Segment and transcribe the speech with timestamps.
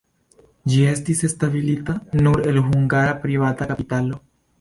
[0.71, 1.95] Ĝi estis establita
[2.29, 4.19] nur el hungara privata kapitalo.